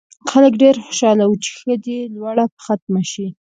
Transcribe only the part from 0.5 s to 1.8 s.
ډېر خوشاله وو چې ښه